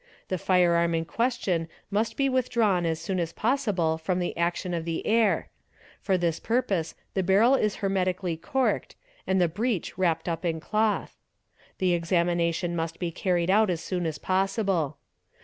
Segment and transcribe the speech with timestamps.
[0.29, 4.83] The firearm in question must be withdrawn as soon as possible from the action of
[4.83, 5.49] the air;
[6.01, 8.95] for this purpose the barrel is 4g hermetically corked
[9.27, 11.15] and the breach wrapped up in cloth.
[11.77, 14.97] The examination oe be carried out as soon as possible.